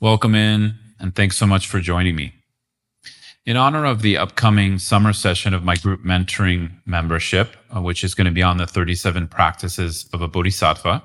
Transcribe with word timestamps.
Welcome 0.00 0.36
in, 0.36 0.78
and 1.00 1.12
thanks 1.12 1.36
so 1.36 1.44
much 1.44 1.66
for 1.66 1.80
joining 1.80 2.14
me. 2.14 2.32
In 3.44 3.56
honor 3.56 3.84
of 3.84 4.00
the 4.00 4.16
upcoming 4.16 4.78
summer 4.78 5.12
session 5.12 5.54
of 5.54 5.64
my 5.64 5.74
group 5.74 6.04
mentoring 6.04 6.70
membership, 6.86 7.56
uh, 7.74 7.82
which 7.82 8.04
is 8.04 8.14
going 8.14 8.26
to 8.26 8.30
be 8.30 8.42
on 8.44 8.58
the 8.58 8.66
37 8.68 9.26
practices 9.26 10.08
of 10.12 10.22
a 10.22 10.28
bodhisattva, 10.28 11.02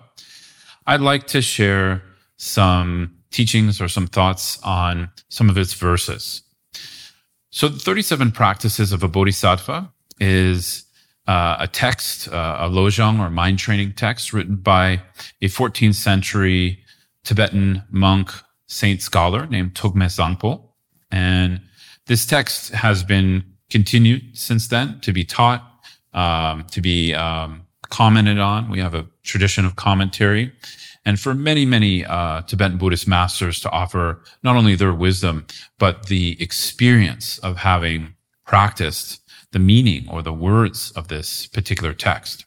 I'd 0.85 1.01
like 1.01 1.25
to 1.27 1.41
share 1.41 2.03
some 2.37 3.17
teachings 3.31 3.81
or 3.81 3.87
some 3.87 4.05
thoughts 4.05 4.61
on 4.61 5.09
some 5.27 5.49
of 5.49 5.57
its 5.57 5.73
verses. 5.73 6.43
So 7.49 7.69
the 7.69 7.79
37 7.79 8.31
practices 8.31 8.91
of 8.91 9.01
a 9.01 9.07
bodhisattva 9.07 9.91
is 10.19 10.85
uh, 11.25 11.55
a 11.57 11.67
text, 11.67 12.27
uh, 12.27 12.57
a 12.59 12.69
lojong 12.69 13.19
or 13.19 13.31
mind 13.31 13.57
training 13.57 13.93
text 13.93 14.33
written 14.33 14.55
by 14.55 15.01
a 15.41 15.45
14th 15.45 15.95
century 15.95 16.83
Tibetan 17.23 17.81
monk 17.89 18.31
saint 18.73 19.01
scholar 19.01 19.45
named 19.47 19.75
Togme 19.75 20.07
Sangpo. 20.07 20.61
And 21.11 21.61
this 22.07 22.25
text 22.25 22.73
has 22.73 23.03
been 23.03 23.43
continued 23.69 24.37
since 24.37 24.67
then 24.67 24.99
to 25.01 25.13
be 25.13 25.23
taught, 25.23 25.63
um, 26.13 26.65
to 26.71 26.81
be 26.81 27.13
um, 27.13 27.65
commented 27.89 28.39
on. 28.39 28.69
We 28.69 28.79
have 28.79 28.95
a 28.95 29.07
tradition 29.23 29.65
of 29.65 29.75
commentary. 29.75 30.51
And 31.05 31.19
for 31.19 31.33
many, 31.33 31.65
many 31.65 32.05
uh, 32.05 32.41
Tibetan 32.43 32.77
Buddhist 32.77 33.07
masters 33.07 33.59
to 33.61 33.69
offer 33.71 34.21
not 34.41 34.55
only 34.55 34.75
their 34.75 34.93
wisdom, 34.93 35.45
but 35.77 36.07
the 36.07 36.41
experience 36.41 37.39
of 37.39 37.57
having 37.57 38.15
practiced 38.45 39.21
the 39.51 39.59
meaning 39.59 40.07
or 40.09 40.21
the 40.21 40.33
words 40.33 40.91
of 40.91 41.09
this 41.09 41.45
particular 41.47 41.93
text. 41.93 42.45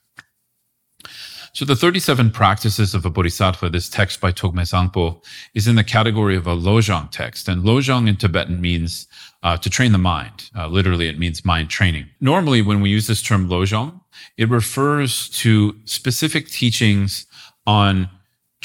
So 1.56 1.64
the 1.64 1.74
37 1.74 2.32
practices 2.32 2.92
of 2.92 3.06
a 3.06 3.08
bodhisattva, 3.08 3.70
this 3.70 3.88
text 3.88 4.20
by 4.20 4.30
Togme 4.30 4.60
Sangpo, 4.60 5.24
is 5.54 5.66
in 5.66 5.76
the 5.76 5.82
category 5.82 6.36
of 6.36 6.46
a 6.46 6.54
lojong 6.54 7.10
text. 7.10 7.48
And 7.48 7.64
lojong 7.64 8.10
in 8.10 8.16
Tibetan 8.16 8.60
means 8.60 9.08
uh, 9.42 9.56
to 9.56 9.70
train 9.70 9.92
the 9.92 9.96
mind. 9.96 10.50
Uh, 10.54 10.66
literally, 10.66 11.08
it 11.08 11.18
means 11.18 11.46
mind 11.46 11.70
training. 11.70 12.10
Normally, 12.20 12.60
when 12.60 12.82
we 12.82 12.90
use 12.90 13.06
this 13.06 13.22
term 13.22 13.48
lojong, 13.48 14.02
it 14.36 14.50
refers 14.50 15.30
to 15.30 15.74
specific 15.86 16.48
teachings 16.48 17.24
on 17.66 18.10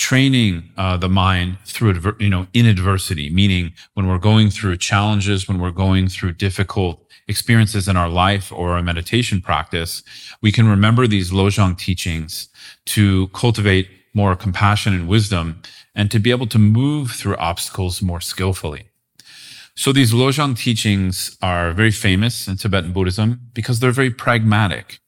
training 0.09 0.53
uh, 0.77 0.97
the 0.97 1.09
mind 1.23 1.57
through 1.65 1.93
you 2.19 2.29
know 2.33 2.43
in 2.59 2.65
adversity 2.65 3.27
meaning 3.41 3.65
when 3.95 4.07
we're 4.07 4.25
going 4.31 4.49
through 4.49 4.75
challenges 4.91 5.47
when 5.47 5.59
we're 5.61 5.79
going 5.85 6.07
through 6.15 6.31
difficult 6.47 6.95
experiences 7.27 7.87
in 7.87 7.95
our 7.95 8.09
life 8.09 8.51
or 8.51 8.65
our 8.75 8.81
meditation 8.81 9.37
practice 9.49 10.03
we 10.41 10.51
can 10.51 10.67
remember 10.75 11.03
these 11.07 11.31
lojong 11.31 11.77
teachings 11.77 12.49
to 12.85 13.27
cultivate 13.41 13.87
more 14.13 14.35
compassion 14.35 14.93
and 14.93 15.07
wisdom 15.07 15.61
and 15.95 16.09
to 16.11 16.19
be 16.19 16.31
able 16.31 16.47
to 16.47 16.59
move 16.59 17.11
through 17.11 17.35
obstacles 17.37 18.01
more 18.01 18.21
skillfully. 18.21 18.85
So 19.75 19.91
these 19.91 20.13
Lojong 20.13 20.57
teachings 20.57 21.37
are 21.41 21.71
very 21.71 21.91
famous 21.91 22.47
in 22.47 22.57
Tibetan 22.57 22.91
Buddhism 22.91 23.39
because 23.53 23.79
they're 23.79 23.91
very 23.91 24.11
pragmatic. 24.11 24.99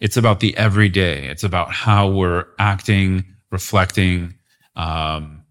It's 0.00 0.16
about 0.16 0.40
the 0.40 0.56
everyday. 0.56 1.26
It's 1.26 1.44
about 1.44 1.72
how 1.72 2.08
we're 2.08 2.46
acting, 2.58 3.24
reflecting, 3.50 4.34
um, 4.76 5.42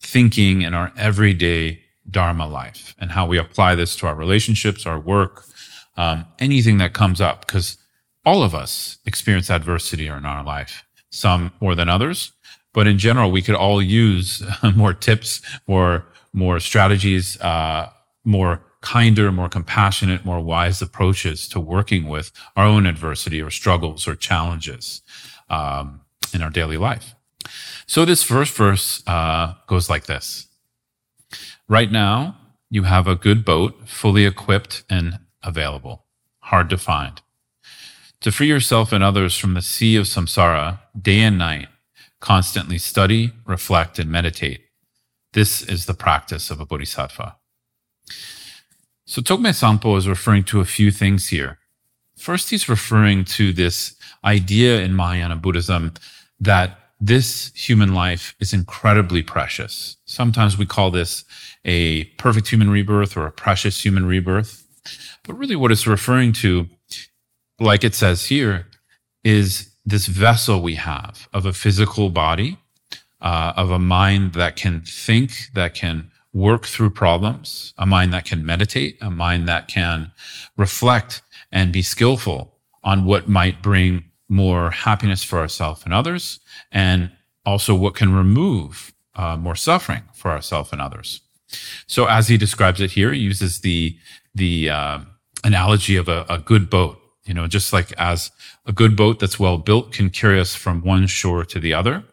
thinking 0.00 0.62
in 0.62 0.74
our 0.74 0.92
everyday 0.96 1.80
Dharma 2.10 2.46
life 2.48 2.94
and 2.98 3.12
how 3.12 3.26
we 3.26 3.38
apply 3.38 3.74
this 3.74 3.94
to 3.96 4.06
our 4.06 4.14
relationships, 4.14 4.86
our 4.86 4.98
work, 4.98 5.44
um, 5.96 6.26
anything 6.40 6.78
that 6.78 6.92
comes 6.92 7.20
up. 7.20 7.46
Because 7.46 7.78
all 8.24 8.42
of 8.42 8.54
us 8.54 8.98
experience 9.06 9.50
adversity 9.50 10.08
in 10.08 10.24
our 10.24 10.44
life 10.44 10.84
some 11.10 11.52
more 11.60 11.74
than 11.74 11.88
others. 11.88 12.32
But 12.72 12.86
in 12.86 12.98
general, 12.98 13.30
we 13.30 13.42
could 13.42 13.54
all 13.54 13.82
use 13.82 14.42
more 14.74 14.94
tips, 14.94 15.42
more, 15.66 16.06
more 16.32 16.58
strategies, 16.58 17.40
uh, 17.40 17.90
more 18.24 18.62
kinder, 18.80 19.30
more 19.30 19.48
compassionate, 19.48 20.24
more 20.24 20.40
wise 20.40 20.82
approaches 20.82 21.48
to 21.48 21.60
working 21.60 22.08
with 22.08 22.32
our 22.56 22.64
own 22.64 22.86
adversity 22.86 23.40
or 23.40 23.50
struggles 23.50 24.08
or 24.08 24.16
challenges 24.16 25.02
um, 25.50 26.00
in 26.34 26.42
our 26.42 26.50
daily 26.50 26.76
life. 26.76 27.14
So 27.86 28.04
this 28.04 28.22
first 28.22 28.54
verse 28.56 29.02
uh, 29.06 29.54
goes 29.66 29.90
like 29.90 30.06
this. 30.06 30.48
Right 31.68 31.90
now, 31.90 32.36
you 32.70 32.84
have 32.84 33.06
a 33.06 33.14
good 33.14 33.44
boat, 33.44 33.88
fully 33.88 34.24
equipped 34.24 34.82
and 34.88 35.18
available, 35.42 36.06
hard 36.40 36.70
to 36.70 36.78
find. 36.78 37.20
To 38.20 38.32
free 38.32 38.46
yourself 38.46 38.92
and 38.92 39.02
others 39.02 39.36
from 39.36 39.54
the 39.54 39.62
sea 39.62 39.96
of 39.96 40.06
samsara, 40.06 40.80
day 41.00 41.20
and 41.20 41.38
night, 41.38 41.68
constantly 42.20 42.78
study, 42.78 43.32
reflect, 43.44 43.98
and 43.98 44.10
meditate. 44.10 44.60
This 45.32 45.62
is 45.62 45.86
the 45.86 45.94
practice 45.94 46.50
of 46.50 46.60
a 46.60 46.66
bodhisattva. 46.66 47.36
So 49.04 49.20
Togme 49.20 49.50
Sangpo 49.50 49.98
is 49.98 50.08
referring 50.08 50.44
to 50.44 50.60
a 50.60 50.64
few 50.64 50.90
things 50.90 51.28
here. 51.28 51.58
First, 52.16 52.50
he's 52.50 52.68
referring 52.68 53.24
to 53.36 53.52
this 53.52 53.96
idea 54.24 54.80
in 54.80 54.94
Mahayana 54.94 55.36
Buddhism 55.36 55.92
that 56.38 56.78
this 57.04 57.52
human 57.54 57.94
life 57.94 58.34
is 58.38 58.52
incredibly 58.52 59.22
precious. 59.22 59.96
Sometimes 60.04 60.56
we 60.56 60.66
call 60.66 60.90
this 60.90 61.24
a 61.64 62.04
perfect 62.16 62.48
human 62.48 62.70
rebirth 62.70 63.16
or 63.16 63.26
a 63.26 63.32
precious 63.32 63.84
human 63.84 64.06
rebirth. 64.06 64.64
But 65.24 65.34
really 65.34 65.56
what 65.56 65.72
it's 65.72 65.86
referring 65.86 66.32
to 66.34 66.68
like 67.62 67.84
it 67.84 67.94
says 67.94 68.26
here, 68.26 68.66
is 69.24 69.70
this 69.84 70.06
vessel 70.06 70.62
we 70.62 70.74
have 70.74 71.28
of 71.32 71.46
a 71.46 71.52
physical 71.52 72.10
body, 72.10 72.58
uh, 73.20 73.52
of 73.56 73.70
a 73.70 73.78
mind 73.78 74.34
that 74.34 74.56
can 74.56 74.80
think, 74.82 75.50
that 75.54 75.74
can 75.74 76.10
work 76.32 76.66
through 76.66 76.90
problems, 76.90 77.74
a 77.78 77.86
mind 77.86 78.12
that 78.12 78.24
can 78.24 78.44
meditate, 78.44 78.96
a 79.00 79.10
mind 79.10 79.48
that 79.48 79.68
can 79.68 80.10
reflect 80.56 81.22
and 81.50 81.72
be 81.72 81.82
skillful 81.82 82.54
on 82.82 83.04
what 83.04 83.28
might 83.28 83.62
bring 83.62 84.04
more 84.32 84.70
happiness 84.70 85.22
for 85.22 85.38
ourselves 85.38 85.82
and 85.84 85.92
others, 85.92 86.40
and 86.70 87.10
also 87.44 87.74
what 87.74 87.94
can 87.94 88.14
remove 88.14 88.92
uh, 89.14 89.36
more 89.36 89.56
suffering 89.56 90.02
for 90.14 90.30
ourselves 90.30 90.72
and 90.72 90.80
others. 90.80 91.20
So, 91.86 92.06
as 92.06 92.28
he 92.28 92.36
describes 92.36 92.80
it 92.80 92.92
here, 92.92 93.12
he 93.12 93.20
uses 93.20 93.60
the 93.60 93.96
the 94.34 94.70
uh, 94.70 94.98
analogy 95.44 95.96
of 95.96 96.08
a, 96.08 96.24
a 96.28 96.38
good 96.38 96.70
boat 96.70 96.98
you 97.24 97.34
know, 97.34 97.46
just 97.46 97.72
like 97.72 97.92
as 97.98 98.30
a 98.66 98.72
good 98.72 98.96
boat 98.96 99.18
that's 99.18 99.38
well 99.38 99.58
built 99.58 99.92
can 99.92 100.10
carry 100.10 100.40
us 100.40 100.54
from 100.54 100.82
one 100.82 101.06
shore 101.06 101.44
to 101.44 101.60
the 101.60 101.72
other, 101.72 102.04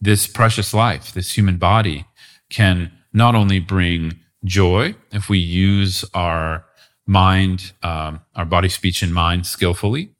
this 0.00 0.26
precious 0.26 0.74
life, 0.74 1.12
this 1.12 1.36
human 1.36 1.56
body 1.56 2.04
can 2.50 2.92
not 3.12 3.34
only 3.34 3.60
bring 3.60 4.18
joy 4.44 4.94
if 5.10 5.28
we 5.28 5.38
use 5.38 6.04
our 6.12 6.64
mind, 7.06 7.72
um, 7.82 8.20
our 8.34 8.44
body, 8.44 8.68
speech, 8.68 9.02
and 9.02 9.14
mind 9.14 9.46
skillfully, 9.46 10.11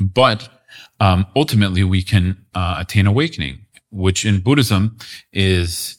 but 0.00 0.48
um, 1.00 1.26
ultimately 1.36 1.84
we 1.84 2.02
can 2.02 2.44
uh, 2.54 2.76
attain 2.78 3.06
awakening, 3.06 3.66
which 3.90 4.24
in 4.24 4.40
Buddhism 4.40 4.96
is 5.32 5.98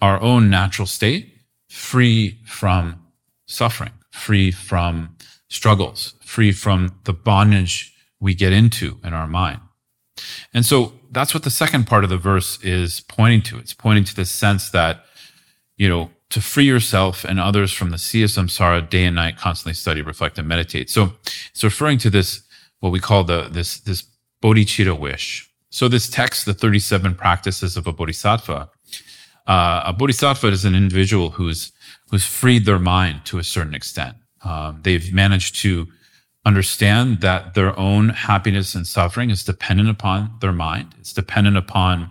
our 0.00 0.20
own 0.20 0.48
natural 0.48 0.86
state, 0.86 1.34
free 1.68 2.38
from 2.46 3.02
suffering, 3.46 3.92
free 4.10 4.50
from 4.50 5.16
struggles, 5.48 6.14
free 6.24 6.52
from 6.52 6.98
the 7.04 7.12
bondage 7.12 7.94
we 8.20 8.34
get 8.34 8.52
into 8.52 8.98
in 9.04 9.12
our 9.12 9.26
mind. 9.26 9.60
And 10.54 10.64
so 10.64 10.92
that's 11.10 11.34
what 11.34 11.42
the 11.42 11.50
second 11.50 11.86
part 11.86 12.04
of 12.04 12.10
the 12.10 12.16
verse 12.16 12.62
is 12.62 13.00
pointing 13.00 13.42
to. 13.42 13.58
It's 13.58 13.74
pointing 13.74 14.04
to 14.04 14.14
the 14.14 14.24
sense 14.24 14.70
that, 14.70 15.04
you 15.76 15.88
know, 15.88 16.10
to 16.30 16.40
free 16.40 16.64
yourself 16.64 17.24
and 17.24 17.40
others 17.40 17.72
from 17.72 17.90
the 17.90 17.98
sea 17.98 18.22
of 18.22 18.30
samsara 18.30 18.88
day 18.88 19.04
and 19.04 19.16
night, 19.16 19.36
constantly 19.36 19.74
study, 19.74 20.00
reflect, 20.00 20.38
and 20.38 20.46
meditate. 20.46 20.88
So 20.88 21.14
it's 21.50 21.64
referring 21.64 21.98
to 21.98 22.10
this, 22.10 22.42
what 22.80 22.92
we 22.92 23.00
call 23.00 23.24
the, 23.24 23.48
this, 23.50 23.80
this 23.80 24.04
bodhicitta 24.42 24.98
wish. 24.98 25.48
So 25.70 25.88
this 25.88 26.08
text, 26.08 26.46
the 26.46 26.54
37 26.54 27.14
practices 27.14 27.76
of 27.76 27.86
a 27.86 27.92
bodhisattva, 27.92 28.70
uh, 29.46 29.82
a 29.84 29.92
bodhisattva 29.92 30.48
is 30.48 30.64
an 30.64 30.74
individual 30.74 31.30
who's, 31.30 31.72
who's 32.10 32.24
freed 32.24 32.64
their 32.66 32.78
mind 32.78 33.24
to 33.26 33.38
a 33.38 33.44
certain 33.44 33.74
extent. 33.74 34.16
Um, 34.42 34.80
they've 34.82 35.12
managed 35.12 35.56
to 35.62 35.86
understand 36.44 37.20
that 37.20 37.54
their 37.54 37.78
own 37.78 38.08
happiness 38.10 38.74
and 38.74 38.86
suffering 38.86 39.30
is 39.30 39.44
dependent 39.44 39.90
upon 39.90 40.32
their 40.40 40.52
mind. 40.52 40.94
It's 40.98 41.12
dependent 41.12 41.56
upon 41.56 42.10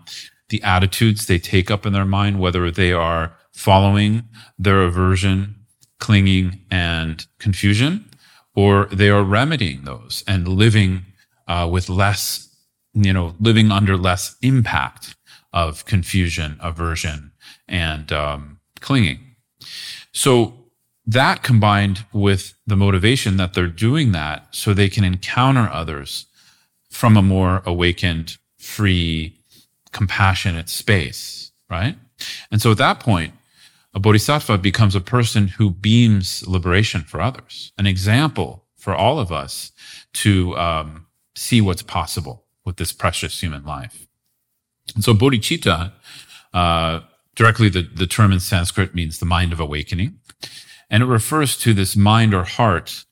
the 0.50 0.62
attitudes 0.64 1.26
they 1.26 1.40
take 1.40 1.72
up 1.72 1.86
in 1.86 1.94
their 1.94 2.06
mind, 2.06 2.40
whether 2.40 2.70
they 2.72 2.92
are 2.92 3.36
following 3.52 4.24
their 4.58 4.84
aversion, 4.84 5.56
clinging, 6.00 6.62
and 6.72 7.26
confusion, 7.40 8.09
or 8.60 8.90
they 8.92 9.10
are 9.10 9.24
remedying 9.24 9.86
those 9.86 10.22
and 10.28 10.46
living 10.46 11.06
uh, 11.48 11.66
with 11.72 11.88
less, 11.88 12.54
you 12.94 13.14
know, 13.14 13.34
living 13.40 13.72
under 13.72 13.96
less 13.96 14.36
impact 14.42 15.16
of 15.54 15.86
confusion, 15.86 16.58
aversion, 16.60 17.32
and 17.70 18.12
um, 18.12 18.60
clinging. 18.82 19.20
So 20.12 20.54
that 21.06 21.42
combined 21.42 22.06
with 22.12 22.54
the 22.68 22.76
motivation 22.76 23.38
that 23.38 23.54
they're 23.54 23.68
doing 23.68 24.12
that 24.12 24.48
so 24.52 24.74
they 24.74 24.90
can 24.90 25.06
encounter 25.06 25.70
others 25.72 26.26
from 26.90 27.16
a 27.16 27.22
more 27.22 27.64
awakened, 27.66 28.36
free, 28.58 29.40
compassionate 29.94 30.68
space, 30.68 31.54
right? 31.70 31.96
And 32.52 32.62
so 32.62 32.72
at 32.72 32.78
that 32.80 33.00
point, 33.00 33.34
a 33.94 34.00
bodhisattva 34.00 34.58
becomes 34.60 34.96
a 34.96 35.02
person 35.02 35.48
who 35.48 35.72
beams 35.72 36.48
liberation 36.48 37.02
for 37.02 37.22
others, 37.22 37.72
an 37.78 37.88
example 37.88 38.66
for 38.78 38.96
all 38.96 39.20
of 39.20 39.32
us 39.32 39.72
to 40.14 40.56
um, 40.58 41.08
see 41.36 41.62
what's 41.62 41.82
possible 41.82 42.46
with 42.66 42.78
this 42.78 42.92
precious 42.92 43.42
human 43.42 43.66
life. 43.66 44.08
And 44.96 45.04
so 45.04 45.14
bodhicitta, 45.14 45.92
uh, 46.54 47.02
directly 47.36 47.70
the, 47.70 47.82
the 47.82 48.08
term 48.08 48.32
in 48.32 48.40
Sanskrit 48.40 48.94
means 48.94 49.20
the 49.20 49.26
mind 49.26 49.54
of 49.54 49.60
awakening. 49.60 50.20
And 50.90 51.04
it 51.04 51.08
refers 51.08 51.58
to 51.58 51.74
this 51.74 51.96
mind 51.96 52.34
or 52.34 52.44
heart 52.44 53.06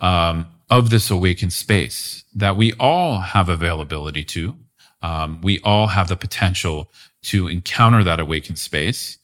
um, 0.00 0.46
of 0.70 0.90
this 0.90 1.10
awakened 1.10 1.52
space 1.52 2.24
that 2.34 2.56
we 2.56 2.72
all 2.74 3.20
have 3.20 3.48
availability 3.48 4.24
to. 4.24 4.56
Um, 5.02 5.40
we 5.42 5.60
all 5.60 5.88
have 5.88 6.08
the 6.08 6.16
potential 6.16 6.90
to 7.24 7.48
encounter 7.48 8.02
that 8.04 8.20
awakened 8.20 8.58
space. 8.58 9.18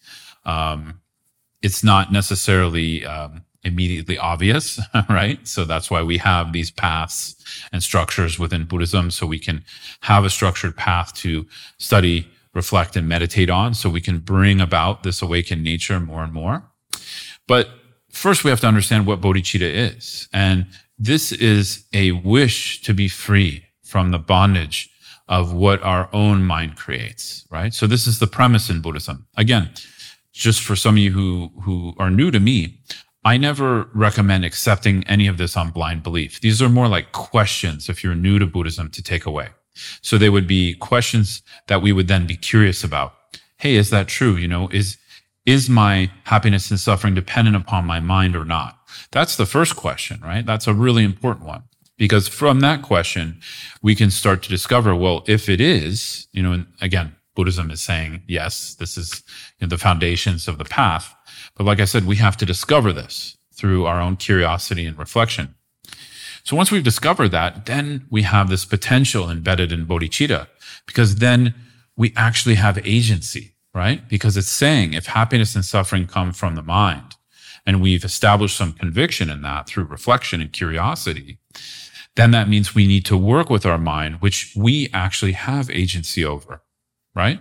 Um, 0.45 1.00
it's 1.63 1.85
not 1.85 2.13
necessarily 2.13 3.05
um, 3.05 3.45
immediately 3.65 4.19
obvious, 4.19 4.81
right? 5.09 5.47
So 5.47 5.65
that's 5.65 5.91
why 5.91 6.03
we 6.03 6.19
have 6.19 6.53
these 6.53 6.71
paths 6.71 7.37
and 7.73 7.83
structures 7.83 8.39
within 8.39 8.65
Buddhism. 8.65 9.11
So 9.11 9.27
we 9.27 9.39
can 9.39 9.65
have 10.01 10.25
a 10.25 10.31
structured 10.31 10.77
path 10.77 11.15
to 11.17 11.47
study, 11.79 12.29
reflect, 12.55 12.97
and 12.97 13.09
meditate 13.09 13.51
on. 13.51 13.75
So 13.75 13.91
we 13.91 14.01
can 14.01 14.19
bring 14.19 14.61
about 14.61 15.03
this 15.03 15.23
awakened 15.23 15.63
nature 15.63 16.01
more 16.01 16.23
and 16.23 16.33
more. 16.33 16.65
But 17.47 17.69
first 18.11 18.45
we 18.45 18.51
have 18.51 18.61
to 18.61 18.69
understand 18.69 19.07
what 19.07 19.21
bodhicitta 19.21 19.95
is. 19.95 20.29
And 20.33 20.67
this 20.99 21.33
is 21.33 21.85
a 21.93 22.13
wish 22.13 22.83
to 22.83 22.95
be 22.95 23.09
free 23.09 23.65
from 23.83 24.11
the 24.11 24.19
bondage 24.19 24.91
of 25.29 25.53
what 25.53 25.83
our 25.83 26.09
own 26.13 26.43
mind 26.43 26.77
creates, 26.77 27.47
right? 27.51 27.73
So 27.73 27.87
this 27.87 28.07
is 28.07 28.19
the 28.19 28.27
premise 28.27 28.69
in 28.69 28.81
Buddhism. 28.81 29.27
Again, 29.37 29.71
just 30.33 30.63
for 30.63 30.77
some 30.77 30.95
of 30.95 30.99
you 30.99 31.13
who, 31.13 31.51
who 31.63 31.95
are 31.99 32.11
new 32.11 32.31
to 32.31 32.41
me, 32.41 32.81
I 33.25 33.37
never 33.37 33.89
recommend 33.95 34.45
accepting 34.45 35.05
any 35.07 35.27
of 35.27 35.37
this 35.37 35.57
on 35.57 35.71
blind 35.71 36.03
belief. 36.03 36.41
These 36.41 36.63
are 36.63 36.69
more 36.69 36.89
like 36.89 37.13
questions 37.13 37.89
if 37.89 38.03
you're 38.03 38.15
new 38.15 38.39
to 38.39 38.47
Buddhism 38.47 38.91
to 38.91 39.03
take 39.03 39.27
away. 39.27 39.49
So 40.01 40.17
they 40.17 40.31
would 40.31 40.47
be 40.47 40.75
questions 40.75 41.43
that 41.67 41.83
we 41.83 41.93
would 41.93 42.09
then 42.09 42.27
be 42.27 42.37
curious 42.37 42.83
about. 42.83 43.15
Hey, 43.59 43.75
is 43.75 43.91
that 43.91 44.09
true? 44.09 44.37
You 44.37 44.49
know, 44.49 44.69
is, 44.73 44.97
is 45.45 45.69
my 45.69 46.11
happiness 46.25 46.71
and 46.71 46.81
suffering 46.81 47.15
dependent 47.15 47.57
upon 47.57 47.85
my 47.85 48.01
mind 48.01 48.35
or 48.37 48.45
not? 48.45 48.79
That's 49.11 49.37
the 49.37 49.47
first 49.47 49.77
question, 49.77 50.21
right? 50.23 50.45
That's 50.45 50.67
a 50.67 50.75
really 50.75 51.05
important 51.05 51.47
one 51.47 51.65
because 52.01 52.29
from 52.29 52.61
that 52.61 52.81
question, 52.81 53.41
we 53.83 53.95
can 53.95 54.11
start 54.11 54.43
to 54.43 54.49
discover, 54.49 54.95
well, 54.95 55.23
if 55.29 55.51
it 55.51 55.61
is, 55.61 56.27
you 56.33 56.43
know, 56.43 56.53
and 56.53 56.67
again, 56.81 57.15
Buddhism 57.35 57.71
is 57.71 57.81
saying, 57.81 58.23
yes, 58.27 58.75
this 58.75 58.99
is 58.99 59.23
you 59.59 59.67
know, 59.67 59.71
the 59.71 59.79
foundations 59.79 60.49
of 60.49 60.59
the 60.59 60.65
path. 60.65 61.15
But 61.57 61.65
like 61.65 61.81
I 61.81 61.85
said, 61.85 62.07
we 62.07 62.17
have 62.17 62.37
to 62.39 62.47
discover 62.47 62.93
this 62.93 63.37
through 63.55 63.87
our 63.87 64.01
own 64.01 64.17
curiosity 64.17 64.87
and 64.87 64.99
reflection. 64.99 65.55
So 66.45 66.57
once 66.57 66.71
we've 66.71 66.83
discovered 66.83 67.29
that, 67.29 67.67
then 67.67 68.07
we 68.11 68.23
have 68.23 68.49
this 68.49 68.65
potential 68.65 69.31
embedded 69.31 69.73
in 69.73 69.87
bodhicitta 69.87 70.49
because 70.87 71.17
then 71.17 71.55
we 71.97 72.13
actually 72.17 72.55
have 72.55 72.85
agency, 72.87 73.55
right? 73.75 74.09
Because 74.09 74.37
it's 74.37 74.49
saying 74.49 74.95
if 74.95 75.07
happiness 75.07 75.55
and 75.55 75.65
suffering 75.65 76.07
come 76.07 76.33
from 76.33 76.55
the 76.55 76.63
mind 76.63 77.17
and 77.67 77.83
we've 77.83 78.05
established 78.05 78.57
some 78.57 78.73
conviction 78.73 79.29
in 79.29 79.43
that 79.43 79.67
through 79.67 79.85
reflection 79.85 80.41
and 80.41 80.53
curiosity, 80.53 81.39
then 82.17 82.31
that 82.31 82.49
means 82.49 82.75
we 82.75 82.87
need 82.87 83.05
to 83.05 83.17
work 83.17 83.51
with 83.51 83.67
our 83.67 83.79
mind, 83.79 84.17
which 84.17 84.53
we 84.57 84.89
actually 84.93 85.33
have 85.33 85.71
agency 85.71 86.25
over 86.25 86.63
right? 87.15 87.41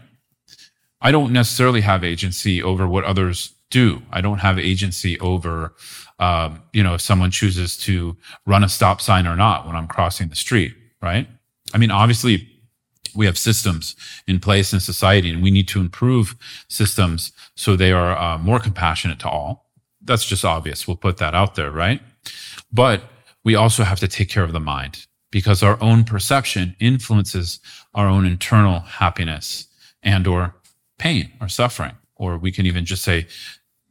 I 1.01 1.11
don't 1.11 1.31
necessarily 1.31 1.81
have 1.81 2.03
agency 2.03 2.61
over 2.61 2.87
what 2.87 3.05
others 3.05 3.53
do. 3.69 4.01
I 4.11 4.21
don't 4.21 4.39
have 4.39 4.59
agency 4.59 5.19
over, 5.19 5.73
um, 6.19 6.61
you 6.73 6.83
know, 6.83 6.95
if 6.95 7.01
someone 7.01 7.31
chooses 7.31 7.77
to 7.77 8.17
run 8.45 8.63
a 8.63 8.69
stop 8.69 9.01
sign 9.01 9.27
or 9.27 9.35
not 9.35 9.65
when 9.65 9.75
I'm 9.75 9.87
crossing 9.87 10.27
the 10.29 10.35
street, 10.35 10.73
right? 11.01 11.27
I 11.73 11.77
mean, 11.77 11.91
obviously, 11.91 12.47
we 13.15 13.25
have 13.25 13.37
systems 13.37 13.95
in 14.27 14.39
place 14.39 14.73
in 14.73 14.79
society 14.79 15.31
and 15.31 15.41
we 15.41 15.51
need 15.51 15.67
to 15.69 15.79
improve 15.79 16.35
systems 16.67 17.31
so 17.55 17.75
they 17.75 17.91
are 17.91 18.17
uh, 18.17 18.37
more 18.37 18.59
compassionate 18.59 19.19
to 19.19 19.29
all. 19.29 19.71
That's 20.01 20.25
just 20.25 20.45
obvious. 20.45 20.87
We'll 20.87 20.97
put 20.97 21.17
that 21.17 21.33
out 21.33 21.55
there, 21.55 21.71
right? 21.71 22.01
But 22.71 23.03
we 23.43 23.55
also 23.55 23.83
have 23.83 23.99
to 23.99 24.07
take 24.07 24.29
care 24.29 24.43
of 24.43 24.53
the 24.53 24.59
mind 24.59 25.07
because 25.31 25.63
our 25.63 25.81
own 25.81 26.03
perception 26.03 26.75
influences 26.79 27.59
our 27.93 28.07
own 28.07 28.25
internal 28.25 28.79
happiness 28.79 29.67
and 30.03 30.27
or 30.27 30.55
pain 30.97 31.31
or 31.41 31.47
suffering 31.47 31.95
or 32.15 32.37
we 32.37 32.51
can 32.51 32.65
even 32.65 32.85
just 32.85 33.03
say 33.03 33.25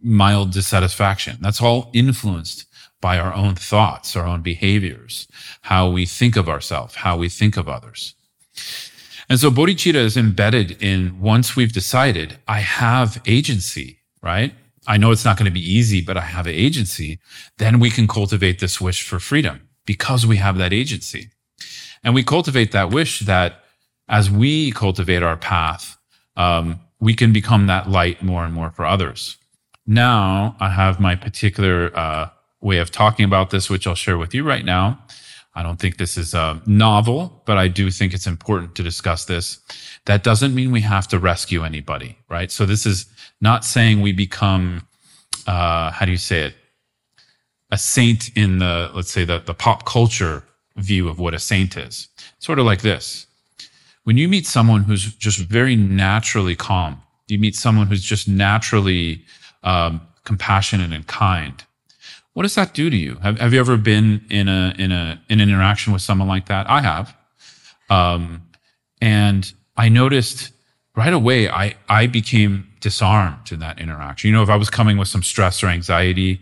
mild 0.01 0.53
dissatisfaction. 0.53 1.39
That's 1.41 1.61
all 1.61 1.91
influenced 1.93 2.67
by 3.01 3.19
our 3.19 3.33
own 3.33 3.55
thoughts 3.55 4.17
our 4.17 4.27
own 4.27 4.43
behaviors 4.43 5.29
how 5.63 5.89
we 5.89 6.05
think 6.05 6.37
of 6.37 6.49
ourselves 6.49 6.97
how 6.97 7.17
we 7.17 7.29
think 7.29 7.57
of 7.57 7.69
others. 7.69 8.15
And 9.29 9.39
so 9.39 9.51
bodhicitta 9.51 9.95
is 9.95 10.17
embedded 10.17 10.83
in 10.83 11.21
once 11.21 11.55
we've 11.55 11.73
decided 11.73 12.39
i 12.49 12.61
have 12.61 13.21
agency 13.27 13.99
right? 14.21 14.53
I 14.89 14.97
know 14.97 15.13
it's 15.13 15.25
not 15.25 15.37
going 15.37 15.45
to 15.45 15.53
be 15.53 15.73
easy 15.73 16.01
but 16.01 16.17
i 16.17 16.23
have 16.23 16.47
agency 16.49 17.21
then 17.59 17.79
we 17.79 17.91
can 17.91 18.09
cultivate 18.09 18.59
this 18.59 18.81
wish 18.81 19.03
for 19.03 19.21
freedom 19.21 19.68
because 19.89 20.27
we 20.27 20.37
have 20.37 20.59
that 20.59 20.73
agency. 20.75 21.31
And 22.05 22.15
we 22.15 22.23
cultivate 22.23 22.73
that 22.73 22.91
wish 22.91 23.21
that 23.21 23.65
as 24.07 24.31
we 24.31 24.71
cultivate 24.71 25.23
our 25.23 25.39
path, 25.39 25.97
um, 26.37 26.79
we 27.01 27.15
can 27.15 27.33
become 27.33 27.69
that 27.69 27.89
light 27.89 28.23
more 28.23 28.45
and 28.45 28.53
more 28.53 28.71
for 28.71 28.85
others. 28.85 29.39
Now 29.87 30.57
I 30.61 30.69
have 30.69 31.01
my 31.01 31.17
particular 31.17 31.91
uh, 31.97 32.29
way 32.61 32.79
of 32.79 32.91
talking 32.91 33.25
about 33.25 33.49
this, 33.49 33.71
which 33.71 33.87
I'll 33.87 33.95
share 33.95 34.19
with 34.19 34.35
you 34.35 34.45
right 34.45 34.65
now. 34.65 34.99
I 35.55 35.63
don't 35.63 35.81
think 35.81 35.97
this 35.97 36.19
is 36.19 36.35
novel, 36.67 37.43
but 37.47 37.57
I 37.57 37.69
do 37.69 37.91
think 37.91 38.13
it's 38.13 38.27
important 38.27 38.75
to 38.75 38.83
discuss 38.83 39.25
this. 39.25 39.59
That 40.05 40.23
doesn't 40.23 40.55
mean 40.55 40.71
we 40.71 40.83
have 40.83 41.09
to 41.09 41.19
rescue 41.19 41.65
anybody, 41.65 42.19
right? 42.29 42.51
So 42.53 42.67
this 42.67 42.85
is 42.85 43.07
not 43.41 43.65
saying 43.65 44.03
we 44.03 44.13
become, 44.13 44.87
uh, 45.47 45.91
how 45.91 46.05
do 46.05 46.13
you 46.13 46.19
say 46.19 46.41
it? 46.43 46.55
A 47.71 47.79
saint 47.79 48.31
in 48.37 48.59
the, 48.59 48.91
let's 48.95 49.11
say, 49.11 49.25
the, 49.25 49.41
the 49.41 49.55
pop 49.55 49.85
culture 49.85 50.43
view 50.77 51.09
of 51.09 51.19
what 51.19 51.35
a 51.35 51.39
saint 51.39 51.77
is. 51.77 52.09
Sort 52.39 52.59
of 52.59 52.65
like 52.65 52.83
this. 52.83 53.27
When 54.05 54.17
you 54.17 54.29
meet 54.29 54.47
someone 54.47 54.85
who's 54.85 55.15
just 55.15 55.39
very 55.39 55.77
naturally 55.77 56.57
calm, 56.57 57.03
you 57.27 57.39
meet 57.39 57.55
someone 57.55 57.87
who's 57.87 58.03
just 58.03 58.27
naturally 58.27 59.23
um, 59.63 60.01
compassionate 60.25 60.93
and 60.93 61.07
kind. 61.07 61.63
What 62.33 62.45
does 62.45 62.55
that 62.55 62.73
do 62.73 62.89
to 62.89 62.97
you? 62.97 63.17
Have, 63.17 63.39
have 63.39 63.53
you 63.53 63.61
ever 63.61 63.77
been 63.77 64.25
in 64.31 64.49
a 64.49 64.73
in 64.79 64.93
a 64.93 65.21
in 65.29 65.41
an 65.41 65.49
interaction 65.49 65.93
with 65.93 66.03
someone 66.03 66.29
like 66.29 66.47
that? 66.47 66.71
I 66.71 66.81
have, 66.81 67.17
um, 67.91 68.43
and 69.01 69.53
I 69.77 69.89
noticed 69.89 70.53
right 70.95 71.13
away 71.13 71.49
I 71.49 71.75
I 71.89 72.07
became 72.07 72.69
disarmed 72.81 73.51
in 73.51 73.59
that 73.59 73.81
interaction. 73.81 74.29
You 74.29 74.37
know, 74.37 74.43
if 74.43 74.49
I 74.49 74.57
was 74.57 74.71
coming 74.71 74.99
with 74.99 75.09
some 75.09 75.23
stress 75.23 75.63
or 75.63 75.67
anxiety, 75.67 76.41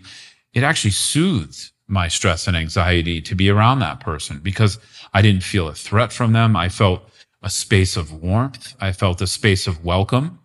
it 0.56 0.62
actually 0.62 0.90
soothed 0.90 1.70
my 1.86 2.08
stress 2.08 2.48
and 2.48 2.56
anxiety 2.56 3.20
to 3.20 3.34
be 3.34 3.50
around 3.50 3.80
that 3.80 4.00
person 4.00 4.40
because 4.42 4.78
I 5.12 5.20
didn't 5.20 5.42
feel 5.42 5.68
a 5.68 5.74
threat 5.74 6.14
from 6.14 6.32
them. 6.32 6.56
I 6.56 6.70
felt 6.70 7.02
a 7.42 7.50
space 7.50 7.94
of 7.94 8.10
warmth. 8.10 8.74
I 8.80 8.92
felt 8.92 9.20
a 9.20 9.26
space 9.26 9.66
of 9.66 9.84
welcome. 9.84 10.38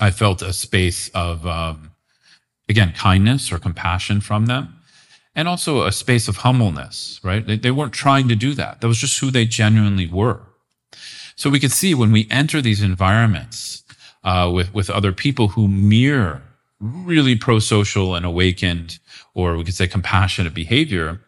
I 0.00 0.10
felt 0.12 0.40
a 0.40 0.54
space 0.54 1.10
of, 1.10 1.46
um, 1.46 1.90
again, 2.70 2.94
kindness 2.96 3.52
or 3.52 3.58
compassion 3.58 4.22
from 4.22 4.46
them 4.46 4.76
and 5.34 5.46
also 5.46 5.84
a 5.84 5.92
space 5.92 6.26
of 6.26 6.38
humbleness, 6.38 7.20
right? 7.22 7.46
They, 7.46 7.58
they 7.58 7.70
weren't 7.70 7.92
trying 7.92 8.28
to 8.28 8.34
do 8.34 8.54
that. 8.54 8.80
That 8.80 8.88
was 8.88 8.98
just 8.98 9.20
who 9.20 9.30
they 9.30 9.44
genuinely 9.44 10.06
were. 10.06 10.40
So 11.36 11.50
we 11.50 11.60
could 11.60 11.70
see 11.72 11.94
when 11.94 12.12
we 12.12 12.26
enter 12.30 12.62
these 12.62 12.80
environments, 12.80 13.84
uh, 14.24 14.50
with, 14.52 14.72
with 14.72 14.88
other 14.88 15.12
people 15.12 15.48
who 15.48 15.68
mirror 15.68 16.47
really 16.80 17.36
pro-social 17.36 18.14
and 18.14 18.24
awakened, 18.24 18.98
or 19.34 19.56
we 19.56 19.64
could 19.64 19.74
say 19.74 19.86
compassionate 19.86 20.54
behavior, 20.54 21.20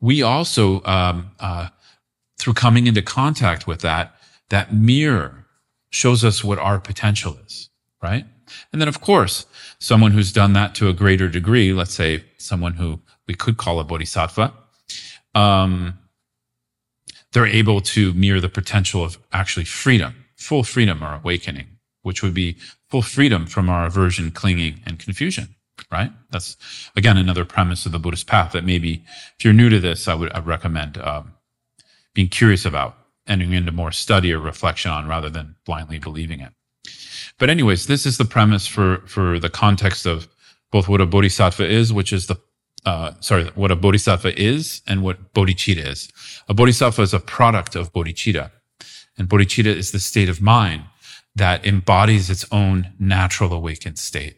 we 0.00 0.22
also, 0.22 0.82
um, 0.84 1.30
uh, 1.40 1.68
through 2.38 2.54
coming 2.54 2.86
into 2.86 3.02
contact 3.02 3.66
with 3.66 3.80
that, 3.80 4.14
that 4.48 4.72
mirror 4.72 5.46
shows 5.90 6.24
us 6.24 6.44
what 6.44 6.58
our 6.58 6.78
potential 6.78 7.36
is, 7.46 7.70
right? 8.02 8.24
And 8.72 8.80
then, 8.80 8.88
of 8.88 9.00
course, 9.00 9.46
someone 9.78 10.12
who's 10.12 10.32
done 10.32 10.52
that 10.54 10.74
to 10.76 10.88
a 10.88 10.92
greater 10.92 11.28
degree, 11.28 11.72
let's 11.72 11.94
say 11.94 12.24
someone 12.38 12.74
who 12.74 13.00
we 13.26 13.34
could 13.34 13.56
call 13.56 13.80
a 13.80 13.84
bodhisattva, 13.84 14.52
um, 15.34 15.98
they're 17.32 17.46
able 17.46 17.80
to 17.80 18.14
mirror 18.14 18.40
the 18.40 18.48
potential 18.48 19.04
of 19.04 19.18
actually 19.32 19.64
freedom, 19.64 20.24
full 20.36 20.62
freedom 20.62 21.04
or 21.04 21.14
awakening, 21.14 21.66
which 22.08 22.22
would 22.22 22.32
be 22.32 22.56
full 22.88 23.02
freedom 23.02 23.46
from 23.46 23.68
our 23.68 23.84
aversion, 23.84 24.30
clinging, 24.30 24.80
and 24.86 24.98
confusion, 24.98 25.54
right? 25.92 26.10
That's, 26.30 26.56
again, 26.96 27.18
another 27.18 27.44
premise 27.44 27.84
of 27.84 27.92
the 27.92 27.98
Buddhist 27.98 28.26
path 28.26 28.52
that 28.52 28.64
maybe 28.64 29.04
if 29.36 29.44
you're 29.44 29.52
new 29.52 29.68
to 29.68 29.78
this, 29.78 30.08
I 30.08 30.14
would 30.14 30.32
I'd 30.32 30.46
recommend 30.46 30.96
um, 30.96 31.34
being 32.14 32.28
curious 32.28 32.64
about, 32.64 32.96
entering 33.26 33.52
into 33.52 33.72
more 33.72 33.92
study 33.92 34.32
or 34.32 34.38
reflection 34.38 34.90
on 34.90 35.06
rather 35.06 35.28
than 35.28 35.56
blindly 35.66 35.98
believing 35.98 36.40
it. 36.40 36.52
But 37.38 37.50
anyways, 37.50 37.86
this 37.88 38.06
is 38.06 38.16
the 38.16 38.24
premise 38.24 38.66
for, 38.66 39.02
for 39.06 39.38
the 39.38 39.50
context 39.50 40.06
of 40.06 40.28
both 40.72 40.88
what 40.88 41.02
a 41.02 41.06
bodhisattva 41.06 41.68
is, 41.68 41.92
which 41.92 42.10
is 42.10 42.26
the, 42.26 42.36
uh, 42.86 43.12
sorry, 43.20 43.44
what 43.54 43.70
a 43.70 43.76
bodhisattva 43.76 44.40
is 44.40 44.80
and 44.86 45.02
what 45.02 45.34
bodhicitta 45.34 45.86
is. 45.86 46.08
A 46.48 46.54
bodhisattva 46.54 47.02
is 47.02 47.12
a 47.12 47.20
product 47.20 47.76
of 47.76 47.92
bodhicitta. 47.92 48.50
And 49.18 49.28
bodhicitta 49.28 49.66
is 49.66 49.92
the 49.92 50.00
state 50.00 50.30
of 50.30 50.40
mind 50.40 50.84
that 51.38 51.66
embodies 51.66 52.30
its 52.30 52.44
own 52.52 52.92
natural 52.98 53.52
awakened 53.52 53.98
state 53.98 54.36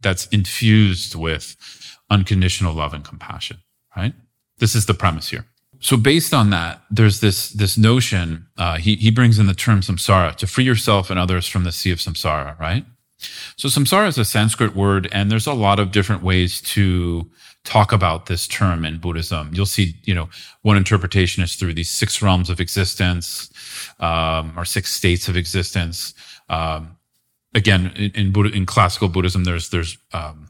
that's 0.00 0.26
infused 0.26 1.14
with 1.14 1.56
unconditional 2.10 2.74
love 2.74 2.92
and 2.92 3.04
compassion, 3.04 3.58
right? 3.96 4.14
This 4.58 4.74
is 4.74 4.86
the 4.86 4.94
premise 4.94 5.30
here. 5.30 5.46
So 5.80 5.96
based 5.96 6.32
on 6.32 6.50
that, 6.50 6.82
there's 6.90 7.20
this, 7.20 7.50
this 7.50 7.76
notion, 7.76 8.46
uh, 8.56 8.78
he, 8.78 8.96
he 8.96 9.10
brings 9.10 9.38
in 9.38 9.46
the 9.46 9.54
term 9.54 9.80
samsara 9.80 10.36
to 10.36 10.46
free 10.46 10.64
yourself 10.64 11.10
and 11.10 11.18
others 11.18 11.48
from 11.48 11.64
the 11.64 11.72
sea 11.72 11.90
of 11.90 11.98
samsara, 11.98 12.58
right? 12.60 12.84
So 13.56 13.68
samsara 13.68 14.08
is 14.08 14.18
a 14.18 14.24
Sanskrit 14.24 14.74
word, 14.74 15.08
and 15.12 15.30
there's 15.30 15.46
a 15.46 15.52
lot 15.52 15.78
of 15.78 15.92
different 15.92 16.22
ways 16.22 16.60
to 16.62 17.30
talk 17.64 17.92
about 17.92 18.26
this 18.26 18.46
term 18.48 18.84
in 18.84 18.98
Buddhism. 18.98 19.50
You'll 19.52 19.66
see, 19.66 19.94
you 20.04 20.14
know, 20.14 20.28
one 20.62 20.76
interpretation 20.76 21.42
is 21.42 21.54
through 21.54 21.74
these 21.74 21.90
six 21.90 22.20
realms 22.20 22.50
of 22.50 22.60
existence, 22.60 23.50
um, 24.00 24.52
or 24.56 24.64
six 24.64 24.92
states 24.92 25.28
of 25.28 25.36
existence. 25.36 26.14
Um, 26.48 26.96
again, 27.54 27.92
in, 27.96 28.10
in, 28.12 28.32
Buddha, 28.32 28.54
in 28.54 28.66
classical 28.66 29.08
Buddhism, 29.08 29.44
there's 29.44 29.70
there's 29.70 29.96
um, 30.12 30.48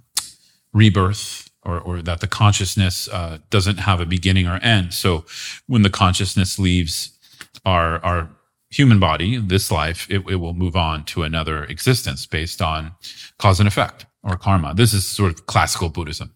rebirth, 0.73 1.51
or, 1.65 1.81
or 1.81 2.03
that 2.03 2.21
the 2.21 2.27
consciousness 2.27 3.09
uh, 3.09 3.39
doesn't 3.51 3.79
have 3.79 4.01
a 4.01 4.07
beginning 4.07 4.47
or 4.47 4.57
end. 4.57 4.95
So 4.95 5.25
when 5.67 5.83
the 5.83 5.91
consciousness 5.91 6.59
leaves 6.59 7.17
our 7.65 8.03
our 8.05 8.31
human 8.73 8.99
body, 8.99 9.37
this 9.37 9.71
life, 9.71 10.07
it, 10.11 10.23
it 10.29 10.37
will 10.37 10.55
move 10.55 10.77
on 10.77 11.05
to 11.05 11.23
another 11.23 11.65
existence 11.65 12.27
based 12.27 12.63
on 12.63 12.93
cause 13.39 13.61
and 13.61 13.69
effect 13.69 14.07
or 14.23 14.37
karma. 14.37 14.75
This 14.75 14.93
is 14.93 15.07
sort 15.07 15.33
of 15.33 15.47
classical 15.47 15.89
Buddhism. 15.89 16.35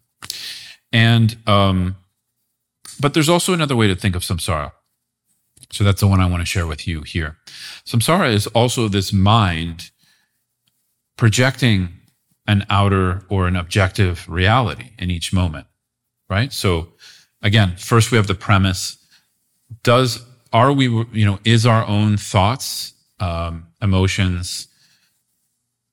And 0.91 1.35
um, 1.47 1.97
but 2.99 3.13
there's 3.13 3.29
also 3.29 3.53
another 3.53 3.75
way 3.75 3.87
to 3.87 3.95
think 3.95 4.15
of 4.15 4.23
samsara. 4.23 4.71
So 5.71 5.83
that's 5.83 5.99
the 5.99 6.07
one 6.07 6.21
I 6.21 6.27
want 6.27 6.41
to 6.41 6.45
share 6.45 6.65
with 6.65 6.87
you 6.87 7.01
here. 7.01 7.37
Samsara 7.85 8.33
is 8.33 8.47
also 8.47 8.87
this 8.87 9.11
mind 9.11 9.91
projecting 11.17 11.89
an 12.47 12.65
outer 12.69 13.23
or 13.29 13.47
an 13.47 13.55
objective 13.55 14.27
reality 14.29 14.91
in 14.97 15.11
each 15.11 15.33
moment, 15.33 15.67
right? 16.29 16.53
So 16.53 16.93
again, 17.41 17.75
first 17.77 18.11
we 18.11 18.17
have 18.17 18.27
the 18.27 18.35
premise. 18.35 18.97
Does, 19.83 20.25
are 20.57 20.71
we, 20.71 20.85
you 21.11 21.25
know, 21.25 21.39
is 21.43 21.65
our 21.65 21.85
own 21.85 22.17
thoughts, 22.17 22.93
um, 23.19 23.67
emotions, 23.81 24.67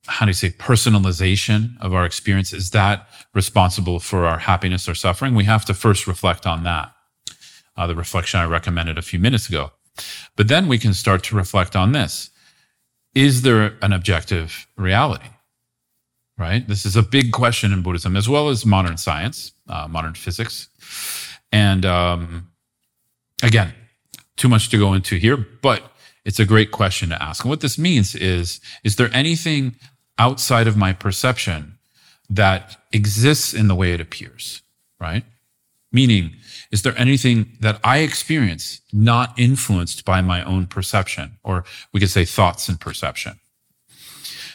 how 0.06 0.26
do 0.26 0.30
you 0.30 0.34
say, 0.34 0.50
personalization 0.50 1.80
of 1.80 1.94
our 1.94 2.04
experience, 2.04 2.52
is 2.52 2.70
that 2.70 3.06
responsible 3.34 4.00
for 4.00 4.26
our 4.26 4.38
happiness 4.38 4.88
or 4.88 4.94
suffering? 4.94 5.34
We 5.34 5.44
have 5.44 5.64
to 5.66 5.74
first 5.74 6.06
reflect 6.06 6.46
on 6.46 6.64
that. 6.64 6.92
Uh, 7.76 7.86
the 7.86 7.94
reflection 7.94 8.40
I 8.40 8.44
recommended 8.44 8.98
a 8.98 9.02
few 9.02 9.18
minutes 9.18 9.48
ago. 9.48 9.72
But 10.36 10.48
then 10.48 10.68
we 10.68 10.78
can 10.78 10.94
start 10.94 11.24
to 11.24 11.36
reflect 11.36 11.74
on 11.74 11.92
this. 11.92 12.30
Is 13.14 13.42
there 13.42 13.76
an 13.82 13.92
objective 13.92 14.66
reality? 14.76 15.28
right? 16.38 16.66
This 16.66 16.84
is 16.84 16.96
a 16.96 17.02
big 17.02 17.32
question 17.32 17.72
in 17.72 17.82
Buddhism 17.82 18.16
as 18.16 18.28
well 18.28 18.48
as 18.48 18.66
modern 18.66 18.96
science, 18.96 19.52
uh, 19.68 19.86
modern 19.88 20.14
physics. 20.14 20.68
And 21.52 21.84
um, 21.84 22.50
again, 23.42 23.72
too 24.36 24.48
much 24.48 24.68
to 24.70 24.78
go 24.78 24.94
into 24.94 25.16
here, 25.16 25.36
but 25.36 25.92
it's 26.24 26.40
a 26.40 26.44
great 26.44 26.70
question 26.70 27.10
to 27.10 27.22
ask. 27.22 27.44
And 27.44 27.50
what 27.50 27.60
this 27.60 27.78
means 27.78 28.14
is, 28.14 28.60
is 28.82 28.96
there 28.96 29.10
anything 29.12 29.76
outside 30.18 30.66
of 30.66 30.76
my 30.76 30.92
perception 30.92 31.78
that 32.30 32.76
exists 32.92 33.52
in 33.52 33.68
the 33.68 33.74
way 33.74 33.92
it 33.92 34.00
appears, 34.00 34.62
right? 34.98 35.24
Meaning, 35.92 36.34
is 36.72 36.82
there 36.82 36.98
anything 36.98 37.52
that 37.60 37.78
I 37.84 37.98
experience 37.98 38.80
not 38.92 39.38
influenced 39.38 40.04
by 40.04 40.20
my 40.22 40.42
own 40.42 40.66
perception? 40.66 41.38
Or 41.44 41.64
we 41.92 42.00
could 42.00 42.10
say 42.10 42.24
thoughts 42.24 42.68
and 42.68 42.80
perception. 42.80 43.38